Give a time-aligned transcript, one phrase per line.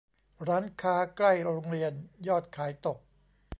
[0.47, 1.93] ร้านค้าใกล้โรงเรียน
[2.27, 2.97] ยอดขายตก